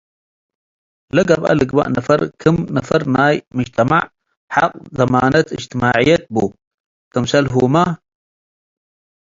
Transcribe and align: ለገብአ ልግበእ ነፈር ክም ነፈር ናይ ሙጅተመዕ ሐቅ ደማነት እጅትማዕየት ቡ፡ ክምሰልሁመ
ለገብአ 1.15 1.49
ልግበእ 1.59 1.87
ነፈር 1.95 2.19
ክም 2.41 2.57
ነፈር 2.77 3.01
ናይ 3.15 3.35
ሙጅተመዕ 3.55 4.03
ሐቅ 4.55 4.73
ደማነት 4.97 5.47
እጅትማዕየት 5.55 6.23
ቡ፡ 6.33 6.35
ክምሰልሁመ 7.11 7.75